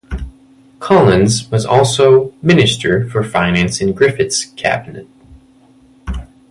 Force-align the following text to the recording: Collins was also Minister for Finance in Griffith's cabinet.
Collins 0.79 1.47
was 1.51 1.63
also 1.63 2.33
Minister 2.41 3.07
for 3.07 3.23
Finance 3.23 3.81
in 3.81 3.93
Griffith's 3.93 4.45
cabinet. 4.45 5.07